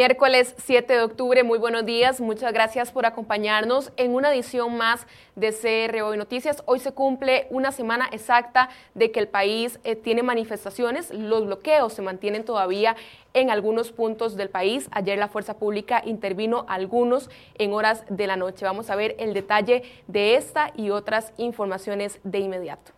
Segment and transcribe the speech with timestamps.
[0.00, 5.06] Miércoles 7 de octubre, muy buenos días, muchas gracias por acompañarnos en una edición más
[5.36, 6.62] de CR Noticias.
[6.64, 11.92] Hoy se cumple una semana exacta de que el país eh, tiene manifestaciones, los bloqueos
[11.92, 12.96] se mantienen todavía
[13.34, 14.88] en algunos puntos del país.
[14.90, 18.64] Ayer la Fuerza Pública intervino algunos en horas de la noche.
[18.64, 22.92] Vamos a ver el detalle de esta y otras informaciones de inmediato.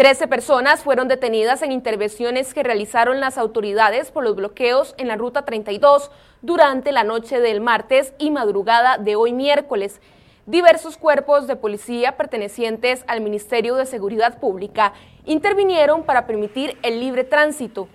[0.00, 5.16] 13 personas fueron detenidas en intervenciones que realizaron las autoridades por los bloqueos en la
[5.16, 10.00] Ruta 32 durante la noche del martes y madrugada de hoy miércoles.
[10.46, 14.94] Diversos cuerpos de policía pertenecientes al Ministerio de Seguridad Pública
[15.26, 17.86] intervinieron para permitir el libre tránsito.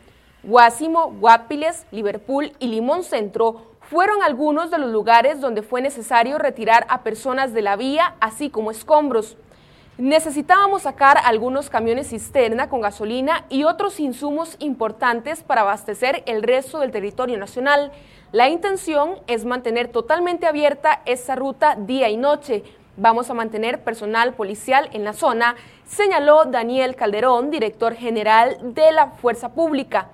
[0.44, 6.86] Guásimo, Guapiles, Liverpool y Limón Centro fueron algunos de los lugares donde fue necesario retirar
[6.88, 9.38] a personas de la vía, así como escombros.
[9.98, 16.82] Necesitábamos sacar algunos camiones cisterna con gasolina y otros insumos importantes para abastecer el resto
[16.82, 17.94] del territorio nacional.
[18.34, 22.66] La intención es mantener totalmente abierta esa ruta día y noche.
[22.98, 29.12] Vamos a mantener personal policial en la zona, señaló Daniel Calderón, director general de la
[29.12, 30.10] Fuerza Pública.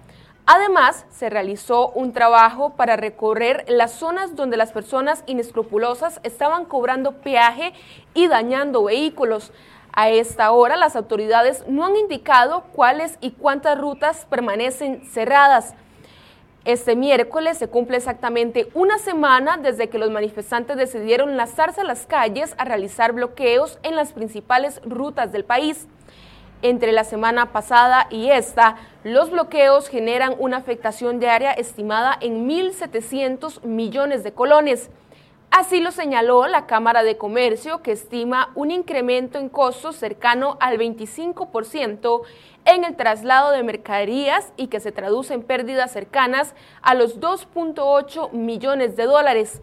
[0.53, 7.13] Además, se realizó un trabajo para recorrer las zonas donde las personas inescrupulosas estaban cobrando
[7.21, 7.71] peaje
[8.13, 9.53] y dañando vehículos.
[9.93, 15.73] A esta hora, las autoridades no han indicado cuáles y cuántas rutas permanecen cerradas.
[16.65, 22.05] Este miércoles se cumple exactamente una semana desde que los manifestantes decidieron lanzarse a las
[22.05, 25.87] calles a realizar bloqueos en las principales rutas del país.
[26.63, 33.63] Entre la semana pasada y esta, los bloqueos generan una afectación diaria estimada en 1.700
[33.63, 34.91] millones de colones.
[35.49, 40.77] Así lo señaló la Cámara de Comercio, que estima un incremento en costos cercano al
[40.77, 42.21] 25%
[42.65, 48.31] en el traslado de mercaderías y que se traduce en pérdidas cercanas a los 2.8
[48.33, 49.61] millones de dólares.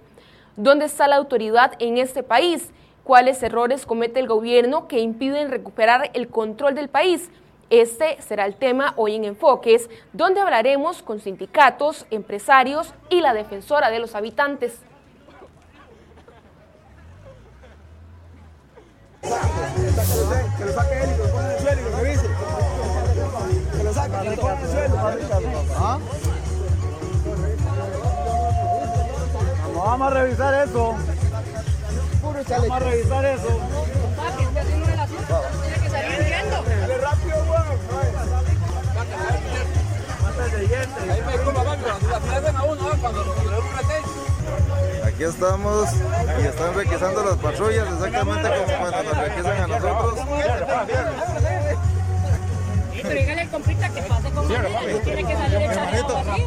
[0.56, 2.72] ¿Dónde está la autoridad en este país?
[3.08, 7.30] ¿Cuáles errores comete el gobierno que impiden recuperar el control del país?
[7.70, 13.88] Este será el tema hoy en Enfoques, donde hablaremos con sindicatos, empresarios y la defensora
[13.88, 14.80] de los habitantes.
[19.22, 21.08] Que lo saque él
[32.38, 32.44] y el y.
[32.44, 32.68] Que y el.
[32.68, 33.48] Vamos a revisar eso.
[33.48, 35.42] Vamos a revisar eso.
[35.62, 36.64] Tiene que salir huyendo.
[36.80, 37.78] Dale rápido, weón.
[40.38, 43.32] Ahí me disculpa, papi, cuando la hacen a uno, cuando lo
[45.04, 45.88] Aquí estamos
[46.40, 50.18] y están requisando las patrullas exactamente como cuando nos requisan a nosotros.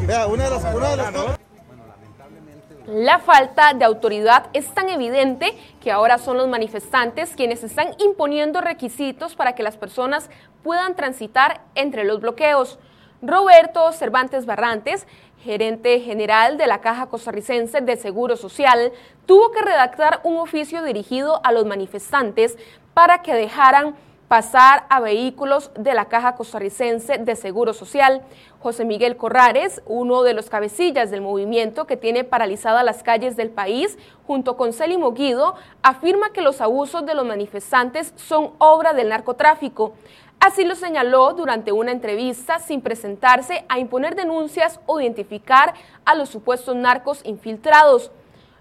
[0.06, 1.41] Vea, una de las, una de las
[2.92, 8.60] la falta de autoridad es tan evidente que ahora son los manifestantes quienes están imponiendo
[8.60, 10.28] requisitos para que las personas
[10.62, 12.78] puedan transitar entre los bloqueos.
[13.22, 15.06] Roberto Cervantes Barrantes
[15.42, 18.92] gerente general de la Caja Costarricense de Seguro Social,
[19.26, 22.56] tuvo que redactar un oficio dirigido a los manifestantes
[22.94, 23.96] para que dejaran
[24.32, 28.22] pasar a vehículos de la Caja Costarricense de Seguro Social.
[28.60, 33.50] José Miguel Corrares, uno de los cabecillas del movimiento que tiene paralizadas las calles del
[33.50, 39.10] país, junto con Célimo Guido, afirma que los abusos de los manifestantes son obra del
[39.10, 39.92] narcotráfico.
[40.40, 45.74] Así lo señaló durante una entrevista sin presentarse a imponer denuncias o identificar
[46.06, 48.10] a los supuestos narcos infiltrados.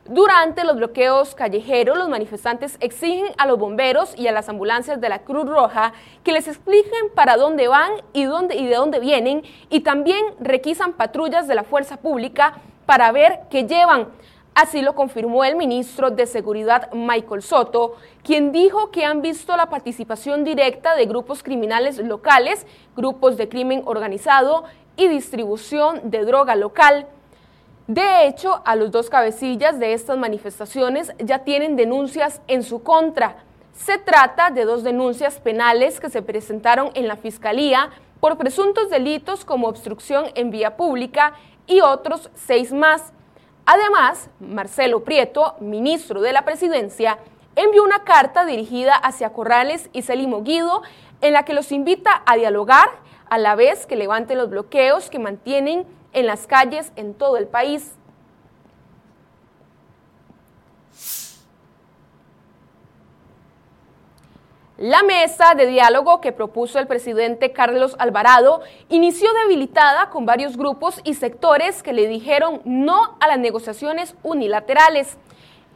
[0.05, 5.09] Durante los bloqueos callejeros, los manifestantes exigen a los bomberos y a las ambulancias de
[5.09, 5.93] la Cruz Roja
[6.23, 11.53] que les expliquen para dónde van y, de dónde vienen y también requisan patrullas de
[11.53, 12.55] la fuerza pública
[12.87, 14.07] para ver qué llevan.
[14.55, 19.69] Así lo confirmó el ministro de Seguridad Michael Soto, quien dijo que han visto la
[19.69, 22.65] participación directa de grupos criminales locales,
[22.95, 24.63] grupos de crimen organizado
[24.97, 27.07] y distribución de droga local.
[27.93, 33.43] De hecho, a los dos cabecillas de estas manifestaciones ya tienen denuncias en su contra.
[33.73, 37.89] Se trata de dos denuncias penales que se presentaron en la Fiscalía
[38.21, 41.33] por presuntos delitos como obstrucción en vía pública
[41.67, 43.11] y otros seis más.
[43.65, 47.17] Además, Marcelo Prieto, ministro de la Presidencia,
[47.57, 50.81] envió una carta dirigida hacia Corrales y Celimo Guido
[51.19, 52.87] en la que los invita a dialogar
[53.29, 57.47] a la vez que levanten los bloqueos que mantienen en las calles en todo el
[57.47, 57.91] país.
[64.81, 71.01] La mesa de diálogo que propuso el presidente Carlos Alvarado inició debilitada con varios grupos
[71.03, 75.17] y sectores que le dijeron no a las negociaciones unilaterales.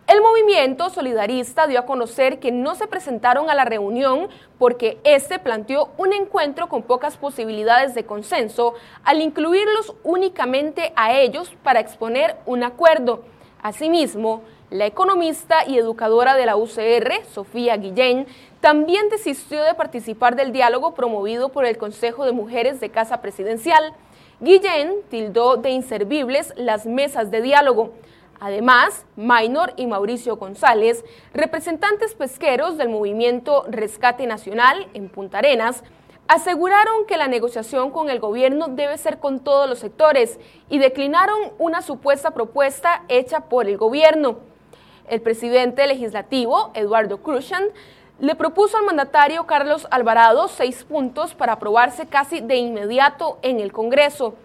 [0.08, 4.30] El movimiento solidarista dio a conocer que no se presentaron a la reunión
[4.60, 11.52] porque este planteó un encuentro con pocas posibilidades de consenso al incluirlos únicamente a ellos
[11.64, 13.24] para exponer un acuerdo.
[13.64, 18.28] Asimismo, la economista y educadora de la UCR, Sofía Guillén,
[18.62, 23.94] también desistió de participar del diálogo promovido por el Consejo de Mujeres de Casa Presidencial.
[24.40, 27.92] Guillén tildó de inservibles las mesas de diálogo.
[28.46, 31.04] Además, Maynor y Mauricio González,
[31.34, 35.84] representantes pesqueros del movimiento Rescate Nacional en Punta Arenas,
[36.28, 40.40] aseguraron que la negociación con el gobierno debe ser con todos los sectores
[40.70, 44.38] y declinaron una supuesta propuesta hecha por el gobierno.
[45.10, 47.64] El presidente legislativo, Eduardo Cruzan,
[48.20, 53.72] le propuso al mandatario Carlos Alvarado seis puntos para aprobarse casi de inmediato en el
[53.72, 54.36] Congreso.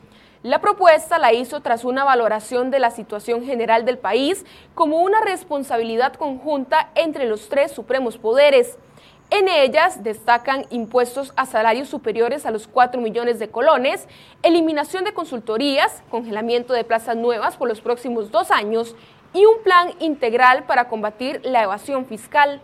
[0.42, 5.20] La propuesta la hizo tras una valoración de la situación general del país como una
[5.20, 8.78] responsabilidad conjunta entre los tres supremos poderes.
[9.28, 14.08] En ellas destacan impuestos a salarios superiores a los 4 millones de colones,
[14.42, 18.96] eliminación de consultorías, congelamiento de plazas nuevas por los próximos dos años
[19.34, 22.62] y un plan integral para combatir la evasión fiscal.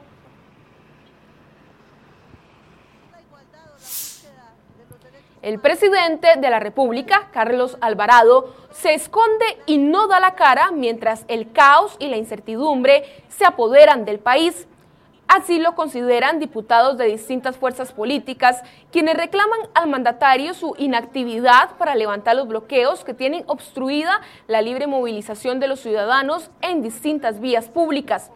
[5.47, 11.25] El presidente de la República, Carlos Alvarado, se esconde y no da la cara mientras
[11.29, 14.67] el caos y la incertidumbre se apoderan del país.
[15.29, 18.61] Así lo consideran diputados de distintas fuerzas políticas,
[18.91, 24.89] quienes reclaman al mandatario su inactividad para levantar los bloqueos que tienen obstruida la libre
[24.89, 28.33] movilización de los ciudadanos en distintas vías públicas.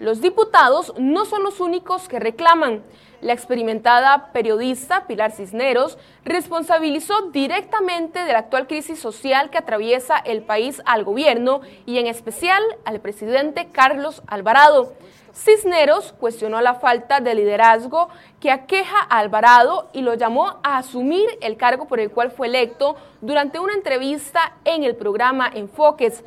[0.00, 2.82] Los diputados no son los únicos que reclaman.
[3.20, 10.42] La experimentada periodista Pilar Cisneros responsabilizó directamente de la actual crisis social que atraviesa el
[10.42, 14.92] país al gobierno y en especial al presidente Carlos Alvarado.
[15.34, 18.08] Cisneros cuestionó la falta de liderazgo
[18.40, 22.46] que aqueja a Alvarado y lo llamó a asumir el cargo por el cual fue
[22.46, 26.22] electo durante una entrevista en el programa Enfoques.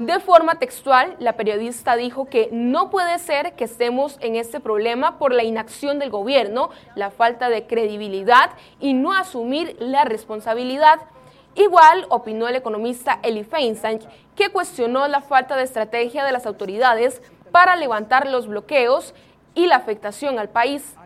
[0.00, 5.18] De forma textual, la periodista dijo que no puede ser que estemos en este problema
[5.18, 11.00] por la inacción del gobierno, la falta de credibilidad y no asumir la responsabilidad.
[11.54, 14.00] Igual opinó el economista Eli Feinstein,
[14.36, 17.20] que cuestionó la falta de estrategia de las autoridades
[17.52, 19.12] para levantar los bloqueos
[19.54, 20.96] y la afectación al país.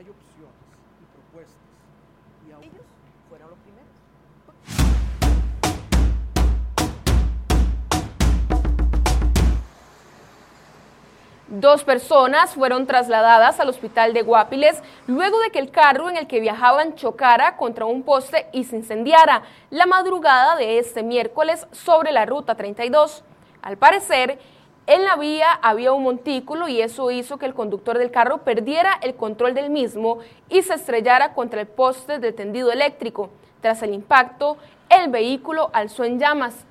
[11.61, 16.27] Dos personas fueron trasladadas al hospital de Guapiles luego de que el carro en el
[16.27, 22.11] que viajaban chocara contra un poste y se incendiara la madrugada de este miércoles sobre
[22.11, 23.23] la ruta 32.
[23.63, 24.41] Al parecer,
[24.89, 28.99] en la vía había un montículo y eso hizo que el conductor del carro perdiera
[29.01, 30.19] el control del mismo
[30.49, 33.31] y se estrellara contra el poste de tendido eléctrico.
[33.61, 34.57] Tras el impacto,
[34.89, 36.67] el vehículo alzó en llamas.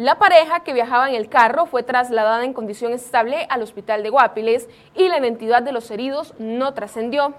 [0.00, 4.08] La pareja que viajaba en el carro fue trasladada en condición estable al hospital de
[4.08, 7.34] Guapiles y la identidad de los heridos no trascendió.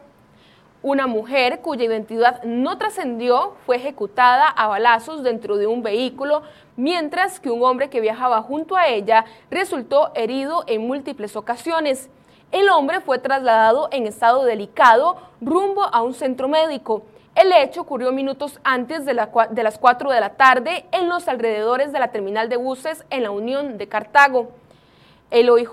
[0.84, 6.44] Una mujer cuya identidad no trascendió fue ejecutada a balazos dentro de un vehículo,
[6.76, 12.12] mientras que un hombre que viajaba junto a ella resultó herido en múltiples ocasiones.
[12.52, 17.02] El hombre fue trasladado en estado delicado rumbo a un centro médico.
[17.34, 22.00] El hecho ocurrió minutos antes de, las 4 de la tarde en los alrededores de
[22.00, 24.52] la terminal de buses en la Unión de Cartago.
[25.30, 25.72] El OIJ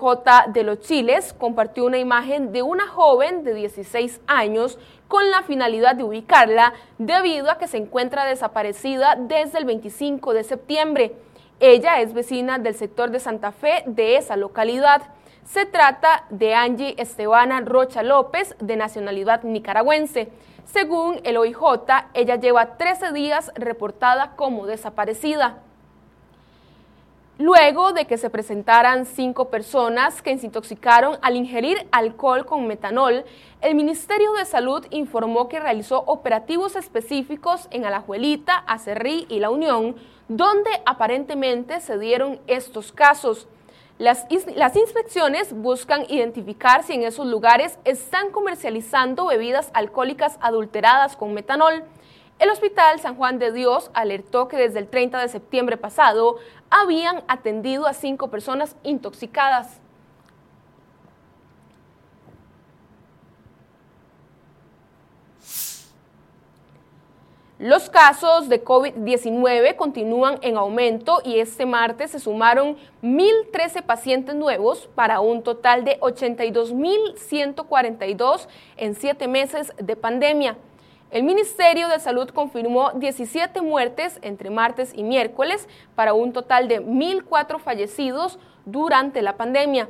[0.53, 5.95] de los Chiles compartió una imagen de una joven de 16 años con la finalidad
[5.95, 11.13] de ubicarla debido a que se encuentra desaparecida desde el 25 de septiembre.
[11.59, 15.01] Ella es vecina del sector de Santa Fe de esa localidad.
[15.51, 20.29] Se trata de Angie Estebana Rocha López, de nacionalidad nicaragüense.
[20.65, 21.57] Según el OIJ,
[22.13, 25.57] ella lleva 13 días reportada como desaparecida.
[27.39, 33.25] Luego de que se presentaran cinco personas que se intoxicaron al ingerir alcohol con metanol,
[33.61, 39.95] el Ministerio de Salud informó que realizó operativos específicos en Alajuelita, Acerrí y La Unión,
[40.27, 43.47] donde aparentemente se dieron estos casos.
[43.99, 51.83] Las, inspecciones buscan identificar si en esos lugares están comercializando bebidas alcohólicas adulteradas con metanol.
[52.39, 56.37] El Hospital San Juan de Dios alertó que desde el 30 de septiembre pasado
[56.69, 59.81] habían atendido a cinco personas intoxicadas.
[67.59, 74.87] Los casos de COVID-19 continúan en aumento y este martes se sumaron 1.013 pacientes nuevos
[74.95, 78.47] para un total de 82.142
[78.77, 80.55] en siete meses de pandemia.
[81.11, 86.81] El Ministerio de Salud confirmó 17 muertes entre martes y miércoles para un total de
[86.81, 89.89] 1.004 fallecidos durante la pandemia.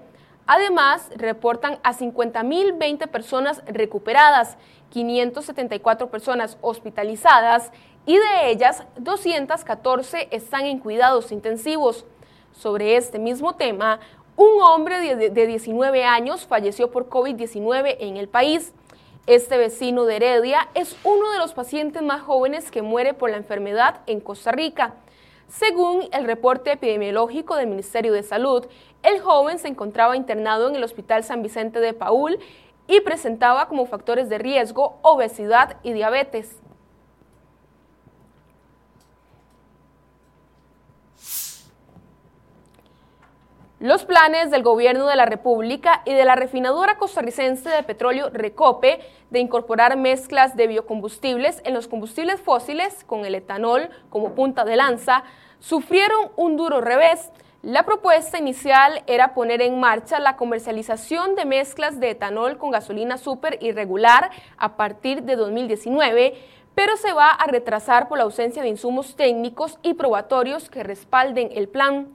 [0.51, 4.57] Además, reportan a 50.020 personas recuperadas
[4.89, 7.71] 574 personas hospitalizadas
[8.05, 12.05] y de ellas 214 están en cuidados intensivos.
[12.51, 13.99] Sobre este mismo tema,
[14.35, 18.73] un hombre de 19 años falleció por COVID-19 en el país.
[19.27, 23.37] Este vecino de Heredia es uno de los pacientes más jóvenes que muere por la
[23.37, 24.95] enfermedad en Costa Rica.
[25.49, 28.65] Según el reporte epidemiológico del Ministerio de Salud,
[29.03, 32.39] el joven se encontraba internado en el Hospital San Vicente de Paul
[32.89, 36.59] y presentaba como factores de riesgo obesidad y diabetes.
[43.79, 48.99] Los planes del gobierno de la República y de la refinadora costarricense de petróleo Recope
[49.29, 54.75] de incorporar mezclas de biocombustibles en los combustibles fósiles con el etanol como punta de
[54.75, 55.23] lanza
[55.59, 57.31] sufrieron un duro revés
[57.61, 63.17] la propuesta inicial era poner en marcha la comercialización de mezclas de etanol con gasolina
[63.17, 66.37] súper irregular a partir de 2019,
[66.73, 71.49] pero se va a retrasar por la ausencia de insumos técnicos y probatorios que respalden
[71.53, 72.07] el plan.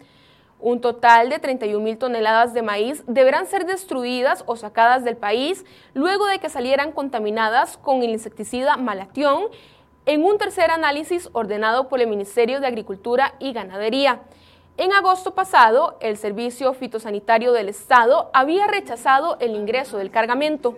[0.60, 5.66] Un total de 31 mil toneladas de maíz deberán ser destruidas o sacadas del país
[5.92, 9.48] luego de que salieran contaminadas con el insecticida malatión
[10.06, 14.22] en un tercer análisis ordenado por el Ministerio de Agricultura y Ganadería.
[14.76, 20.76] En agosto pasado, el Servicio Fitosanitario del Estado había rechazado el ingreso del cargamento.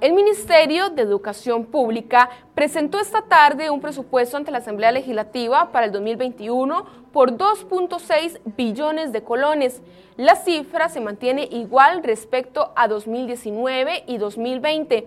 [0.00, 5.86] El Ministerio de Educación Pública presentó esta tarde un presupuesto ante la Asamblea Legislativa para
[5.86, 9.82] el 2021 por 2.6 billones de colones.
[10.16, 15.06] La cifra se mantiene igual respecto a 2019 y 2020.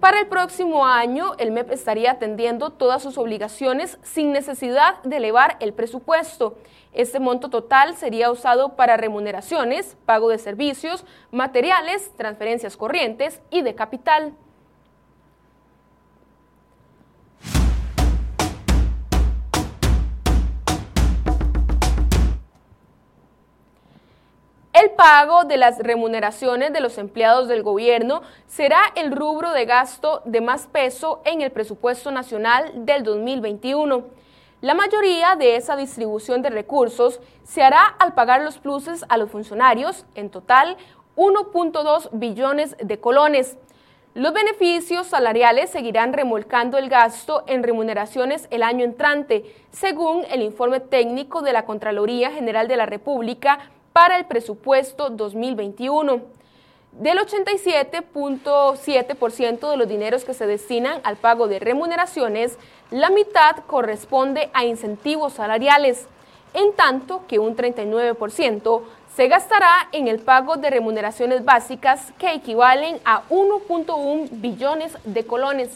[0.00, 5.58] Para el próximo año, el MEP estaría atendiendo todas sus obligaciones sin necesidad de elevar
[5.60, 6.56] el presupuesto.
[6.94, 13.74] Este monto total sería usado para remuneraciones, pago de servicios, materiales, transferencias corrientes y de
[13.74, 14.32] capital.
[25.00, 30.42] Pago de las remuneraciones de los empleados del gobierno será el rubro de gasto de
[30.42, 34.04] más peso en el presupuesto nacional del 2021.
[34.60, 39.30] La mayoría de esa distribución de recursos se hará al pagar los pluses a los
[39.30, 40.76] funcionarios, en total
[41.16, 43.56] 1.2 billones de colones.
[44.12, 50.80] Los beneficios salariales seguirán remolcando el gasto en remuneraciones el año entrante, según el informe
[50.80, 56.20] técnico de la Contraloría General de la República para el presupuesto 2021.
[56.92, 62.58] Del 87.7% de los dineros que se destinan al pago de remuneraciones,
[62.90, 66.08] la mitad corresponde a incentivos salariales,
[66.52, 68.82] en tanto que un 39%
[69.14, 75.70] se gastará en el pago de remuneraciones básicas que equivalen a 1.1 billones de colones.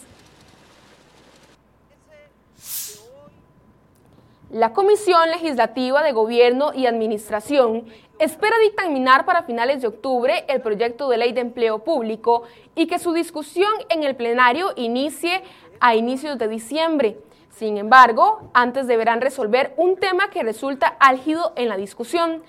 [4.51, 7.85] La Comisión Legislativa de Gobierno y Administración
[8.19, 12.43] espera dictaminar para finales de octubre el proyecto de ley de empleo público
[12.75, 15.43] y que su discusión en el plenario inicie
[15.79, 17.17] a inicios de diciembre.
[17.49, 22.43] Sin embargo, antes deberán resolver un tema que resulta álgido en la discusión,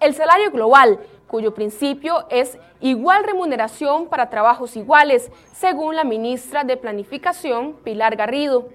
[0.00, 6.76] el salario global, cuyo principio es igual remuneración para trabajos iguales, según la ministra de
[6.76, 8.68] Planificación, Pilar Garrido.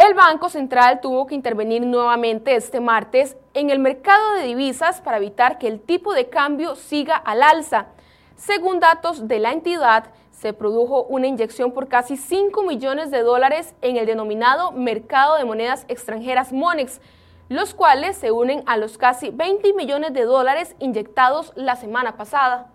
[0.00, 5.18] El Banco Central tuvo que intervenir nuevamente este martes en el mercado de divisas para
[5.18, 7.88] evitar que el tipo de cambio siga al alza.
[8.34, 13.74] Según datos de la entidad, se produjo una inyección por casi 5 millones de dólares
[13.82, 17.02] en el denominado mercado de monedas extranjeras MONEX,
[17.50, 22.72] los cuales se unen a los casi 20 millones de dólares inyectados la semana pasada.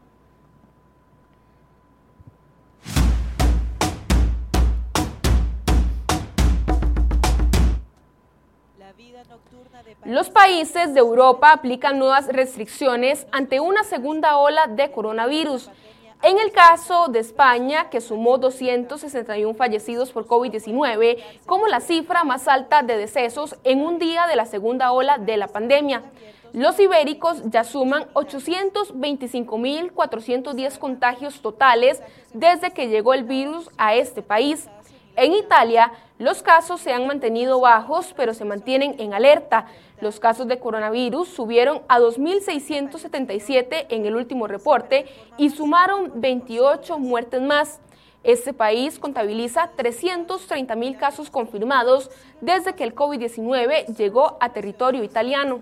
[10.06, 15.70] Los países de Europa aplican nuevas restricciones ante una segunda ola de coronavirus.
[16.22, 22.48] En el caso de España, que sumó 261 fallecidos por COVID-19, como la cifra más
[22.48, 26.04] alta de decesos en un día de la segunda ola de la pandemia.
[26.54, 32.02] Los ibéricos ya suman 825.410 contagios totales
[32.34, 34.70] desde que llegó el virus a este país.
[35.18, 39.67] En Italia, los casos se han mantenido bajos, pero se mantienen en alerta.
[40.00, 45.07] Los casos de coronavirus subieron a 2.677 en el último reporte
[45.38, 47.81] y sumaron 28 muertes más.
[48.24, 55.62] Este país contabiliza 330.000 casos confirmados desde que el COVID-19 llegó a territorio italiano.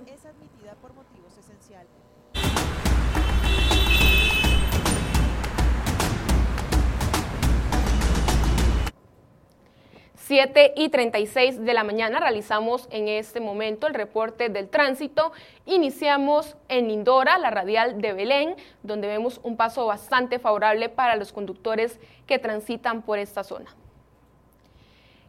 [10.34, 15.32] 7 y 36 de la mañana realizamos en este momento el reporte del tránsito.
[15.68, 21.32] Iniciamos en Indora, la radial de Belén, donde vemos un paso bastante favorable para los
[21.32, 23.76] conductores que transitan por esta zona.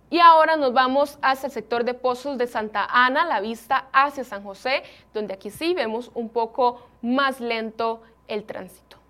[0.08, 4.24] Y ahora nos vamos hacia el sector de Pozos de Santa Ana, la vista hacia
[4.24, 9.03] San José, donde aquí sí vemos un poco más lento el tránsito.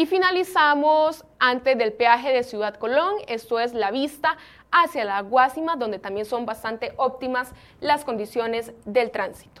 [0.00, 4.38] Y finalizamos antes del peaje de Ciudad Colón, esto es la vista
[4.72, 7.52] hacia la Guásima, donde también son bastante óptimas
[7.82, 9.60] las condiciones del tránsito.